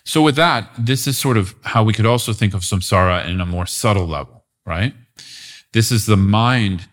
So 0.04 0.22
with 0.22 0.36
that, 0.36 0.70
this 0.78 1.08
is 1.08 1.18
sort 1.18 1.38
of 1.38 1.56
how 1.62 1.84
we 1.84 1.94
could 1.94 2.06
also 2.06 2.34
think 2.34 2.54
of 2.54 2.62
samsara 2.62 3.26
in 3.26 3.40
a 3.40 3.46
more 3.46 3.66
subtle 3.66 4.08
level, 4.08 4.44
right? 4.66 4.94
This 5.72 5.92
is 5.92 6.08
the 6.08 6.18
mind, 6.18 6.89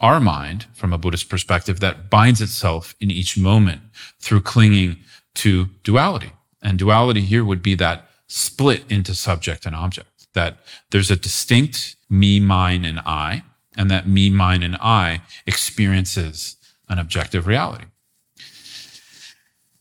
our 0.00 0.20
mind 0.20 0.66
from 0.74 0.92
a 0.92 0.98
Buddhist 0.98 1.28
perspective 1.28 1.80
that 1.80 2.10
binds 2.10 2.40
itself 2.40 2.94
in 3.00 3.10
each 3.10 3.36
moment 3.36 3.80
through 4.20 4.42
clinging 4.42 4.96
to 5.34 5.66
duality. 5.82 6.32
And 6.62 6.78
duality 6.78 7.22
here 7.22 7.44
would 7.44 7.62
be 7.62 7.74
that 7.76 8.08
split 8.26 8.84
into 8.88 9.14
subject 9.14 9.66
and 9.66 9.74
object, 9.74 10.26
that 10.34 10.58
there's 10.90 11.10
a 11.10 11.16
distinct 11.16 11.96
me, 12.08 12.40
mine, 12.40 12.84
and 12.84 13.00
I, 13.00 13.44
and 13.76 13.90
that 13.90 14.08
me, 14.08 14.30
mine, 14.30 14.62
and 14.62 14.76
I 14.76 15.22
experiences 15.46 16.56
an 16.88 16.98
objective 16.98 17.46
reality. 17.46 17.84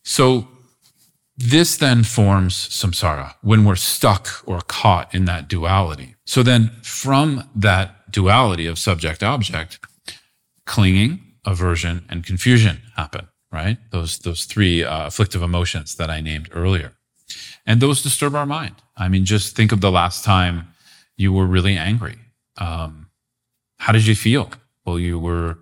So 0.04 0.48
this 1.38 1.78
then 1.78 2.04
forms 2.04 2.56
samsara 2.70 3.36
when 3.42 3.66
we're 3.66 3.76
stuck 3.76 4.44
or 4.46 4.62
caught 4.62 5.14
in 5.14 5.26
that 5.26 5.48
duality. 5.48 6.16
So 6.26 6.44
then 6.44 6.72
from 6.82 7.50
that 7.56 8.12
duality 8.12 8.66
of 8.66 8.80
subject 8.80 9.22
object, 9.22 9.80
clinging, 10.68 11.20
aversion, 11.46 12.06
and 12.10 12.24
confusion 12.24 12.82
happen, 12.96 13.28
right? 13.52 13.78
Those, 13.92 14.20
those 14.20 14.46
three 14.46 14.84
uh, 14.84 15.08
afflictive 15.08 15.42
emotions 15.42 15.96
that 15.96 16.12
I 16.12 16.22
named 16.22 16.50
earlier. 16.54 16.94
And 17.66 17.82
those 17.82 18.04
disturb 18.04 18.36
our 18.36 18.46
mind. 18.46 18.76
I 18.96 19.08
mean, 19.10 19.26
just 19.26 19.56
think 19.56 19.72
of 19.72 19.82
the 19.82 19.92
last 19.92 20.24
time 20.24 20.68
you 21.18 21.34
were 21.34 21.48
really 21.48 21.76
angry. 21.76 22.18
Um, 22.58 23.08
how 23.80 23.92
did 23.92 24.06
you 24.06 24.16
feel? 24.16 24.52
Well, 24.86 25.00
you 25.00 25.18
were, 25.18 25.58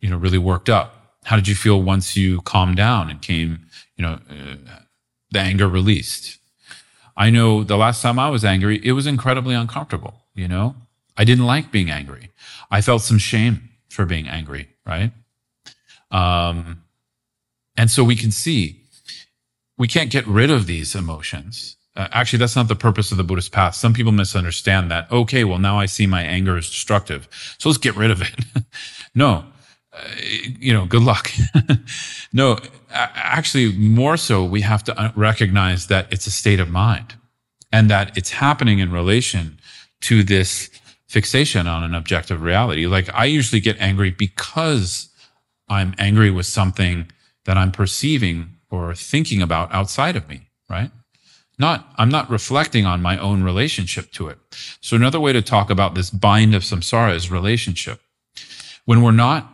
you 0.00 0.10
know, 0.10 0.18
really 0.18 0.38
worked 0.38 0.68
up. 0.68 1.16
How 1.24 1.36
did 1.36 1.48
you 1.48 1.54
feel 1.54 1.80
once 1.80 2.16
you 2.16 2.42
calmed 2.42 2.76
down 2.76 3.08
and 3.08 3.22
came, 3.22 3.66
you 3.96 4.02
know, 4.02 4.18
uh, 4.30 4.80
the 5.34 5.40
anger 5.40 5.68
released. 5.68 6.38
I 7.16 7.30
know 7.30 7.62
the 7.62 7.76
last 7.76 8.02
time 8.02 8.18
I 8.18 8.30
was 8.30 8.44
angry, 8.44 8.80
it 8.84 8.92
was 8.92 9.06
incredibly 9.06 9.54
uncomfortable. 9.54 10.22
You 10.34 10.48
know, 10.48 10.76
I 11.16 11.24
didn't 11.24 11.46
like 11.46 11.70
being 11.70 11.90
angry. 11.90 12.30
I 12.70 12.80
felt 12.80 13.02
some 13.02 13.18
shame 13.18 13.68
for 13.94 14.04
being 14.04 14.28
angry, 14.28 14.68
right? 14.86 15.12
Um, 16.10 16.82
and 17.76 17.90
so 17.90 18.04
we 18.04 18.16
can 18.16 18.30
see 18.30 18.80
we 19.76 19.88
can't 19.88 20.10
get 20.10 20.26
rid 20.26 20.50
of 20.50 20.66
these 20.66 20.94
emotions. 20.94 21.76
Uh, 21.96 22.08
actually, 22.12 22.38
that's 22.38 22.56
not 22.56 22.68
the 22.68 22.76
purpose 22.76 23.10
of 23.10 23.18
the 23.18 23.24
Buddhist 23.24 23.52
path. 23.52 23.74
Some 23.74 23.92
people 23.92 24.12
misunderstand 24.12 24.90
that. 24.90 25.10
Okay, 25.10 25.44
well, 25.44 25.58
now 25.58 25.78
I 25.78 25.86
see 25.86 26.06
my 26.06 26.22
anger 26.22 26.56
is 26.56 26.68
destructive. 26.68 27.28
So 27.58 27.68
let's 27.68 27.78
get 27.78 27.96
rid 27.96 28.10
of 28.10 28.22
it. 28.22 28.34
no, 29.14 29.44
you 30.58 30.72
know, 30.72 30.86
good 30.86 31.02
luck. 31.02 31.30
no, 32.32 32.58
actually, 32.90 33.72
more 33.72 34.16
so, 34.16 34.44
we 34.44 34.62
have 34.62 34.82
to 34.84 35.00
uh, 35.00 35.12
recognize 35.14 35.86
that 35.86 36.12
it's 36.12 36.26
a 36.26 36.32
state 36.32 36.60
of 36.60 36.68
mind 36.68 37.14
and 37.72 37.90
that 37.90 38.16
it's 38.16 38.30
happening 38.30 38.80
in 38.80 38.90
relation 38.90 39.58
to 40.02 40.22
this 40.22 40.70
fixation 41.14 41.68
on 41.68 41.84
an 41.84 41.94
objective 41.94 42.42
reality. 42.42 42.86
Like 42.86 43.08
I 43.14 43.26
usually 43.26 43.60
get 43.60 43.76
angry 43.78 44.10
because 44.10 45.08
I'm 45.68 45.94
angry 45.96 46.30
with 46.30 46.46
something 46.46 47.08
that 47.44 47.56
I'm 47.56 47.70
perceiving 47.70 48.56
or 48.68 48.94
thinking 48.96 49.40
about 49.40 49.72
outside 49.72 50.16
of 50.16 50.28
me, 50.28 50.48
right? 50.68 50.90
Not, 51.56 51.86
I'm 51.96 52.08
not 52.08 52.28
reflecting 52.28 52.84
on 52.84 53.00
my 53.00 53.16
own 53.16 53.44
relationship 53.44 54.10
to 54.12 54.26
it. 54.26 54.38
So 54.80 54.96
another 54.96 55.20
way 55.20 55.32
to 55.32 55.40
talk 55.40 55.70
about 55.70 55.94
this 55.94 56.10
bind 56.10 56.52
of 56.52 56.62
samsara 56.62 57.14
is 57.14 57.30
relationship. 57.30 58.00
When 58.84 59.00
we're 59.00 59.12
not 59.12 59.48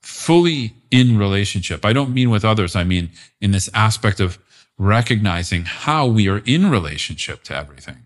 fully 0.00 0.74
in 0.90 1.18
relationship. 1.18 1.84
I 1.84 1.92
don't 1.92 2.14
mean 2.14 2.30
with 2.30 2.44
others. 2.44 2.76
I 2.76 2.84
mean 2.84 3.10
in 3.40 3.50
this 3.50 3.68
aspect 3.74 4.20
of 4.20 4.38
recognizing 4.78 5.64
how 5.64 6.06
we 6.06 6.28
are 6.28 6.42
in 6.46 6.70
relationship 6.70 7.42
to 7.44 7.56
everything, 7.56 8.03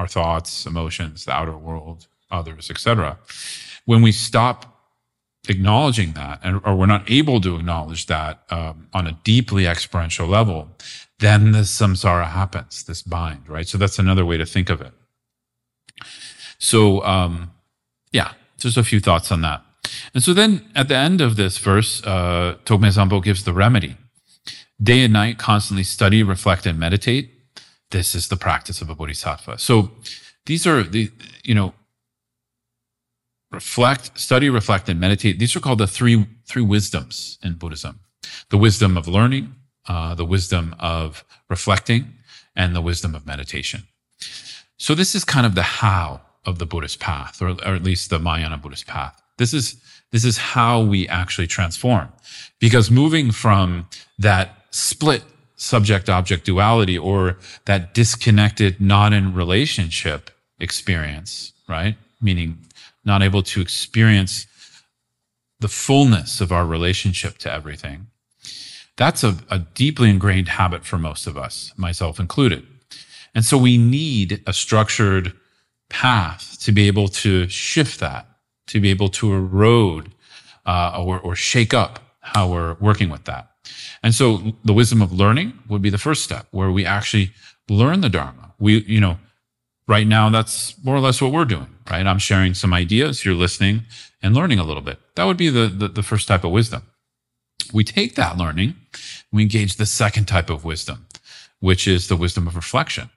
our 0.00 0.08
thoughts, 0.08 0.64
emotions, 0.64 1.26
the 1.26 1.32
outer 1.32 1.56
world, 1.56 2.06
others, 2.30 2.70
etc. 2.70 3.18
When 3.84 4.00
we 4.00 4.12
stop 4.12 4.58
acknowledging 5.48 6.12
that, 6.12 6.40
and, 6.42 6.60
or 6.64 6.74
we're 6.74 6.86
not 6.86 7.10
able 7.10 7.38
to 7.42 7.56
acknowledge 7.56 8.06
that 8.06 8.42
um, 8.50 8.88
on 8.94 9.06
a 9.06 9.12
deeply 9.24 9.66
experiential 9.66 10.26
level, 10.26 10.68
then 11.18 11.52
the 11.52 11.60
samsara 11.60 12.28
happens, 12.28 12.82
this 12.84 13.02
bind, 13.02 13.46
right? 13.46 13.68
So 13.68 13.76
that's 13.76 13.98
another 13.98 14.24
way 14.24 14.38
to 14.38 14.46
think 14.46 14.70
of 14.70 14.80
it. 14.80 14.92
So, 16.58 17.04
um, 17.04 17.50
yeah, 18.10 18.32
just 18.56 18.78
a 18.78 18.84
few 18.84 19.00
thoughts 19.00 19.30
on 19.30 19.42
that. 19.42 19.62
And 20.14 20.22
so 20.22 20.32
then 20.32 20.70
at 20.74 20.88
the 20.88 20.96
end 20.96 21.20
of 21.20 21.36
this 21.36 21.58
verse, 21.58 22.02
uh, 22.04 22.56
Togme 22.64 22.90
Sangpo 22.90 23.22
gives 23.22 23.44
the 23.44 23.52
remedy. 23.52 23.96
Day 24.82 25.04
and 25.04 25.12
night, 25.12 25.36
constantly 25.36 25.84
study, 25.84 26.22
reflect, 26.22 26.64
and 26.64 26.78
meditate. 26.78 27.39
This 27.90 28.14
is 28.14 28.28
the 28.28 28.36
practice 28.36 28.80
of 28.80 28.88
a 28.88 28.94
bodhisattva. 28.94 29.58
So 29.58 29.90
these 30.46 30.66
are 30.66 30.82
the, 30.82 31.10
you 31.42 31.54
know, 31.54 31.74
reflect, 33.50 34.18
study, 34.18 34.48
reflect, 34.48 34.88
and 34.88 35.00
meditate. 35.00 35.38
These 35.38 35.56
are 35.56 35.60
called 35.60 35.78
the 35.78 35.86
three, 35.86 36.26
three 36.46 36.62
wisdoms 36.62 37.38
in 37.42 37.54
Buddhism. 37.54 38.00
The 38.50 38.58
wisdom 38.58 38.96
of 38.96 39.08
learning, 39.08 39.54
uh, 39.88 40.14
the 40.14 40.24
wisdom 40.24 40.76
of 40.78 41.24
reflecting, 41.48 42.14
and 42.54 42.76
the 42.76 42.80
wisdom 42.80 43.14
of 43.14 43.26
meditation. 43.26 43.84
So 44.76 44.94
this 44.94 45.14
is 45.14 45.24
kind 45.24 45.46
of 45.46 45.54
the 45.54 45.62
how 45.62 46.20
of 46.46 46.58
the 46.58 46.66
Buddhist 46.66 47.00
path, 47.00 47.42
or, 47.42 47.50
or 47.50 47.74
at 47.74 47.82
least 47.82 48.10
the 48.10 48.18
Mahayana 48.18 48.58
Buddhist 48.58 48.86
path. 48.86 49.20
This 49.36 49.52
is 49.52 49.76
this 50.12 50.24
is 50.24 50.38
how 50.38 50.80
we 50.80 51.06
actually 51.08 51.46
transform, 51.46 52.08
because 52.58 52.90
moving 52.90 53.30
from 53.30 53.88
that 54.18 54.64
split 54.70 55.22
subject 55.60 56.08
object 56.08 56.46
duality 56.46 56.96
or 56.96 57.36
that 57.66 57.92
disconnected, 57.92 58.80
not 58.80 59.12
in 59.12 59.34
relationship 59.34 60.30
experience, 60.58 61.52
right? 61.68 61.96
Meaning 62.20 62.58
not 63.04 63.22
able 63.22 63.42
to 63.42 63.60
experience 63.60 64.46
the 65.60 65.68
fullness 65.68 66.40
of 66.40 66.50
our 66.50 66.66
relationship 66.66 67.36
to 67.38 67.52
everything. 67.52 68.06
That's 68.96 69.22
a, 69.22 69.36
a 69.50 69.58
deeply 69.58 70.08
ingrained 70.08 70.48
habit 70.48 70.84
for 70.84 70.98
most 70.98 71.26
of 71.26 71.36
us, 71.36 71.72
myself 71.76 72.18
included. 72.18 72.66
And 73.34 73.44
so 73.44 73.58
we 73.58 73.76
need 73.76 74.42
a 74.46 74.52
structured 74.52 75.34
path 75.90 76.56
to 76.60 76.72
be 76.72 76.86
able 76.86 77.08
to 77.08 77.48
shift 77.48 78.00
that, 78.00 78.26
to 78.68 78.80
be 78.80 78.88
able 78.88 79.10
to 79.10 79.32
erode 79.34 80.10
uh, 80.64 81.02
or, 81.04 81.20
or 81.20 81.36
shake 81.36 81.74
up 81.74 82.00
how 82.20 82.48
we're 82.48 82.76
working 82.80 83.10
with 83.10 83.24
that. 83.24 83.49
And 84.02 84.14
so 84.14 84.52
the 84.64 84.72
wisdom 84.72 85.02
of 85.02 85.12
learning 85.12 85.52
would 85.68 85.82
be 85.82 85.90
the 85.90 85.98
first 85.98 86.24
step 86.24 86.46
where 86.50 86.70
we 86.70 86.86
actually 86.86 87.32
learn 87.68 88.00
the 88.00 88.08
Dharma. 88.08 88.54
We, 88.58 88.82
you 88.84 89.00
know, 89.00 89.18
right 89.86 90.06
now 90.06 90.30
that's 90.30 90.82
more 90.84 90.96
or 90.96 91.00
less 91.00 91.20
what 91.20 91.32
we're 91.32 91.44
doing, 91.44 91.68
right? 91.90 92.06
I'm 92.06 92.18
sharing 92.18 92.54
some 92.54 92.72
ideas, 92.72 93.24
you're 93.24 93.34
listening 93.34 93.82
and 94.22 94.34
learning 94.34 94.58
a 94.58 94.64
little 94.64 94.82
bit. 94.82 94.98
That 95.16 95.24
would 95.24 95.36
be 95.36 95.50
the, 95.50 95.66
the, 95.66 95.88
the 95.88 96.02
first 96.02 96.28
type 96.28 96.44
of 96.44 96.50
wisdom. 96.50 96.82
We 97.72 97.84
take 97.84 98.14
that 98.16 98.36
learning, 98.36 98.74
we 99.32 99.42
engage 99.42 99.76
the 99.76 99.86
second 99.86 100.26
type 100.26 100.50
of 100.50 100.64
wisdom, 100.64 101.06
which 101.60 101.86
is 101.86 102.08
the 102.08 102.16
wisdom 102.16 102.46
of 102.46 102.56
reflection, 102.56 103.10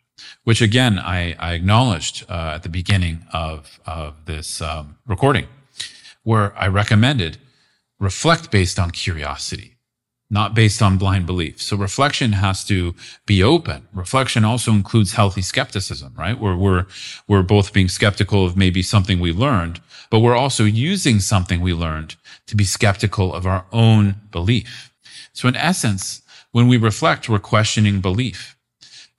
which 0.44 0.62
again, 0.62 1.00
I, 1.00 1.34
I 1.40 1.54
acknowledged 1.54 2.26
uh, 2.30 2.54
at 2.56 2.64
the 2.64 2.70
beginning 2.70 3.26
of, 3.34 3.80
of 3.86 4.26
this 4.26 4.62
um, 4.62 4.98
recording, 5.08 5.48
where 6.24 6.58
I 6.58 6.68
recommended 6.68 7.38
reflect 8.00 8.52
based 8.52 8.80
on 8.80 8.92
curiosity 8.92 9.73
not 10.34 10.56
based 10.56 10.82
on 10.82 10.98
blind 10.98 11.28
belief. 11.28 11.62
So 11.62 11.78
reflection 11.78 12.32
has 12.32 12.66
to 12.66 12.96
be 13.28 13.44
open. 13.44 13.88
Reflection 13.94 14.44
also 14.44 14.72
includes 14.72 15.14
healthy 15.14 15.44
skepticism, 15.44 16.16
right? 16.18 16.40
Where 16.40 16.56
we're, 16.56 16.88
we're 17.28 17.44
both 17.44 17.72
being 17.72 17.88
skeptical 17.88 18.44
of 18.44 18.58
maybe 18.58 18.82
something 18.82 19.20
we 19.20 19.32
learned, 19.32 19.80
but 20.10 20.22
we're 20.22 20.36
also 20.36 20.64
using 20.64 21.20
something 21.20 21.62
we 21.62 21.72
learned 21.72 22.16
to 22.48 22.56
be 22.56 22.64
skeptical 22.64 23.32
of 23.32 23.46
our 23.46 23.68
own 23.72 24.16
belief. 24.32 24.92
So 25.34 25.48
in 25.48 25.56
essence, 25.56 26.24
when 26.52 26.68
we 26.68 26.78
reflect, 26.78 27.30
we're 27.30 27.38
questioning 27.38 28.02
belief. 28.02 28.58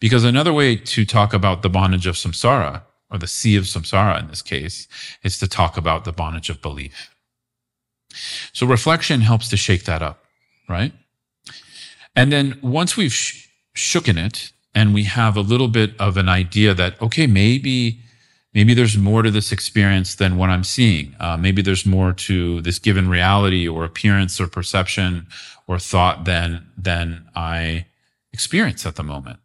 Because 0.00 0.25
another 0.25 0.52
way 0.52 0.75
to 0.75 1.04
talk 1.04 1.33
about 1.33 1.62
the 1.62 1.71
bondage 1.71 2.09
of 2.09 2.16
samsara, 2.16 2.83
or 3.09 3.18
the 3.18 3.28
sea 3.28 3.54
of 3.54 3.64
samsara 3.64 4.18
in 4.18 4.26
this 4.26 4.42
case, 4.42 4.88
is 5.23 5.38
to 5.38 5.47
talk 5.47 5.76
about 5.76 6.04
the 6.04 6.12
bondage 6.12 6.50
of 6.50 6.61
belief. 6.61 7.14
So 8.52 8.66
reflection 8.66 9.21
helps 9.21 9.49
to 9.50 9.56
shake 9.56 9.85
that 9.85 10.02
up, 10.02 10.25
right? 10.68 10.92
And 12.16 12.33
then 12.33 12.59
once 12.62 12.97
we've 12.97 13.12
sh- 13.12 13.49
shooken 13.75 14.25
it 14.25 14.52
and 14.75 14.94
we 14.94 15.04
have 15.04 15.37
a 15.37 15.40
little 15.40 15.68
bit 15.68 15.99
of 16.00 16.16
an 16.16 16.28
idea 16.28 16.75
that, 16.75 17.00
okay, 17.00 17.26
maybe, 17.26 18.00
maybe 18.54 18.75
there's 18.75 18.97
more 18.97 19.23
to 19.23 19.30
this 19.30 19.52
experience 19.52 20.14
than 20.14 20.37
what 20.37 20.50
I'm 20.50 20.64
seeing. 20.64 21.14
Uh, 21.18 21.37
maybe 21.37 21.62
there's 21.62 21.87
more 21.87 22.12
to 22.12 22.61
this 22.61 22.78
given 22.78 23.09
reality 23.09 23.66
or 23.68 23.85
appearance 23.85 24.40
or 24.40 24.47
perception 24.47 25.26
or 25.66 25.78
thought 25.78 26.25
than, 26.25 26.66
than 26.76 27.28
I 27.35 27.87
experience 28.33 28.87
at 28.87 28.97
the 28.97 29.02
moment. 29.02 29.38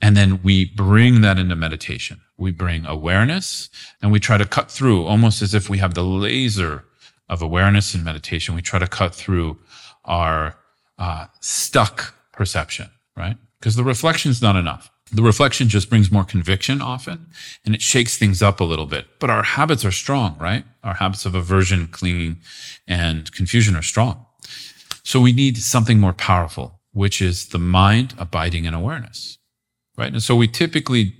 And 0.00 0.16
then 0.16 0.42
we 0.42 0.66
bring 0.66 1.22
that 1.22 1.38
into 1.38 1.56
meditation. 1.56 2.20
We 2.36 2.52
bring 2.52 2.84
awareness 2.84 3.70
and 4.02 4.12
we 4.12 4.20
try 4.20 4.36
to 4.36 4.44
cut 4.44 4.70
through 4.70 5.04
almost 5.04 5.40
as 5.40 5.54
if 5.54 5.70
we 5.70 5.78
have 5.78 5.94
the 5.94 6.04
laser 6.04 6.84
of 7.28 7.40
awareness 7.40 7.94
in 7.94 8.04
meditation. 8.04 8.54
We 8.54 8.62
try 8.62 8.78
to 8.78 8.86
cut 8.86 9.14
through 9.14 9.58
our 10.04 10.56
uh, 10.98 11.26
stuck 11.40 12.14
perception, 12.32 12.90
right? 13.16 13.36
Because 13.58 13.76
the 13.76 13.84
reflection 13.84 14.30
is 14.30 14.42
not 14.42 14.56
enough. 14.56 14.90
The 15.12 15.22
reflection 15.22 15.68
just 15.68 15.90
brings 15.90 16.10
more 16.10 16.24
conviction 16.24 16.80
often 16.80 17.26
and 17.64 17.74
it 17.74 17.82
shakes 17.82 18.16
things 18.16 18.42
up 18.42 18.60
a 18.60 18.64
little 18.64 18.86
bit. 18.86 19.06
But 19.20 19.30
our 19.30 19.42
habits 19.42 19.84
are 19.84 19.92
strong, 19.92 20.36
right? 20.38 20.64
Our 20.82 20.94
habits 20.94 21.26
of 21.26 21.34
aversion, 21.34 21.86
clinging, 21.88 22.38
and 22.88 23.30
confusion 23.32 23.76
are 23.76 23.82
strong. 23.82 24.26
So 25.04 25.20
we 25.20 25.32
need 25.32 25.58
something 25.58 26.00
more 26.00 26.14
powerful, 26.14 26.80
which 26.92 27.20
is 27.20 27.48
the 27.48 27.58
mind 27.58 28.14
abiding 28.18 28.64
in 28.64 28.74
awareness, 28.74 29.38
right? 29.96 30.12
And 30.12 30.22
so 30.22 30.34
we 30.34 30.48
typically 30.48 31.14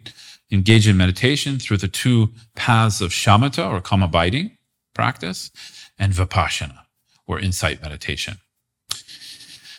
engage 0.50 0.88
in 0.88 0.96
meditation 0.96 1.58
through 1.58 1.78
the 1.78 1.88
two 1.88 2.30
paths 2.54 3.00
of 3.00 3.10
shamatha 3.10 3.70
or 3.70 3.80
calm 3.80 4.02
abiding 4.02 4.56
practice 4.94 5.50
and 5.98 6.12
vipassana 6.12 6.78
or 7.26 7.38
insight 7.38 7.82
meditation. 7.82 8.38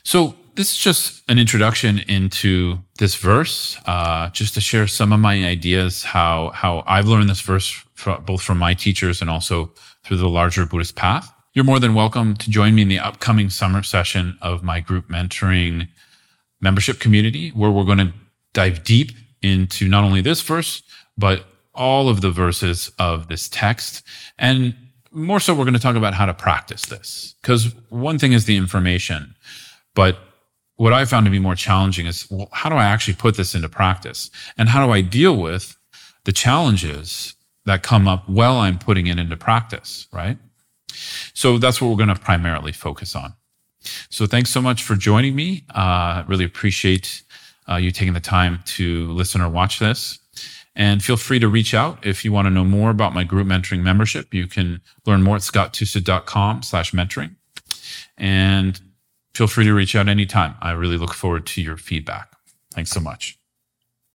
So 0.05 0.35
this 0.53 0.69
is 0.69 0.77
just 0.77 1.23
an 1.29 1.39
introduction 1.39 1.97
into 1.97 2.77
this 2.99 3.15
verse, 3.15 3.75
uh, 3.87 4.29
just 4.29 4.53
to 4.53 4.61
share 4.61 4.85
some 4.85 5.11
of 5.11 5.19
my 5.19 5.43
ideas, 5.43 6.03
how, 6.03 6.51
how 6.53 6.83
I've 6.85 7.07
learned 7.07 7.27
this 7.27 7.41
verse 7.41 7.71
from, 7.95 8.23
both 8.23 8.43
from 8.43 8.59
my 8.59 8.75
teachers 8.75 9.19
and 9.19 9.31
also 9.31 9.71
through 10.03 10.17
the 10.17 10.29
larger 10.29 10.67
Buddhist 10.67 10.95
path. 10.95 11.33
You're 11.53 11.65
more 11.65 11.79
than 11.79 11.95
welcome 11.95 12.35
to 12.35 12.51
join 12.51 12.75
me 12.75 12.83
in 12.83 12.87
the 12.87 12.99
upcoming 12.99 13.49
summer 13.49 13.81
session 13.81 14.37
of 14.43 14.61
my 14.61 14.79
group 14.79 15.09
mentoring 15.09 15.87
membership 16.61 16.99
community, 16.99 17.49
where 17.49 17.71
we're 17.71 17.83
going 17.83 17.97
to 17.97 18.13
dive 18.53 18.83
deep 18.83 19.11
into 19.41 19.89
not 19.89 20.03
only 20.03 20.21
this 20.21 20.41
verse, 20.41 20.83
but 21.17 21.45
all 21.73 22.09
of 22.09 22.21
the 22.21 22.29
verses 22.29 22.91
of 22.99 23.27
this 23.27 23.49
text. 23.49 24.03
And 24.37 24.75
more 25.09 25.39
so, 25.39 25.55
we're 25.55 25.63
going 25.63 25.73
to 25.73 25.79
talk 25.79 25.95
about 25.95 26.13
how 26.13 26.27
to 26.27 26.33
practice 26.33 26.85
this. 26.85 27.33
Because 27.41 27.73
one 27.89 28.19
thing 28.19 28.33
is 28.33 28.45
the 28.45 28.55
information, 28.55 29.33
but 29.95 30.19
what 30.75 30.93
I 30.93 31.05
found 31.05 31.25
to 31.25 31.31
be 31.31 31.39
more 31.39 31.55
challenging 31.55 32.05
is, 32.05 32.29
well, 32.29 32.49
how 32.51 32.69
do 32.69 32.75
I 32.75 32.85
actually 32.85 33.15
put 33.15 33.37
this 33.37 33.55
into 33.55 33.69
practice? 33.69 34.29
And 34.57 34.69
how 34.69 34.85
do 34.85 34.91
I 34.91 35.01
deal 35.01 35.35
with 35.37 35.75
the 36.25 36.31
challenges 36.31 37.35
that 37.65 37.81
come 37.81 38.07
up 38.07 38.27
while 38.29 38.57
I'm 38.57 38.77
putting 38.77 39.07
it 39.07 39.17
into 39.17 39.37
practice, 39.37 40.07
right? 40.11 40.37
So 41.33 41.57
that's 41.57 41.81
what 41.81 41.89
we're 41.89 41.97
going 41.97 42.15
to 42.15 42.21
primarily 42.21 42.71
focus 42.71 43.15
on. 43.15 43.33
So 44.09 44.25
thanks 44.25 44.49
so 44.49 44.61
much 44.61 44.83
for 44.83 44.95
joining 44.95 45.35
me. 45.35 45.63
Uh, 45.73 46.23
really 46.27 46.45
appreciate 46.45 47.23
uh, 47.69 47.75
you 47.75 47.91
taking 47.91 48.13
the 48.13 48.19
time 48.19 48.59
to 48.65 49.11
listen 49.11 49.41
or 49.41 49.49
watch 49.49 49.79
this. 49.79 50.19
And 50.75 51.01
feel 51.01 51.15
free 51.17 51.39
to 51.39 51.47
reach 51.47 51.73
out 51.73 52.05
if 52.05 52.25
you 52.25 52.33
want 52.33 52.47
to 52.47 52.49
know 52.49 52.65
more 52.65 52.89
about 52.89 53.13
my 53.13 53.23
group 53.23 53.47
mentoring 53.47 53.81
membership. 53.81 54.33
You 54.33 54.47
can 54.47 54.81
learn 55.05 55.23
more 55.23 55.37
at 55.37 55.41
scotttusa.com 55.41 56.63
slash 56.63 56.91
mentoring. 56.91 57.35
And 58.17 58.79
feel 59.35 59.47
free 59.47 59.65
to 59.65 59.73
reach 59.73 59.95
out 59.95 60.07
anytime. 60.07 60.55
I 60.61 60.71
really 60.71 60.97
look 60.97 61.13
forward 61.13 61.45
to 61.47 61.61
your 61.61 61.77
feedback. 61.77 62.31
Thanks 62.73 62.91
so 62.91 62.99
much. 62.99 63.37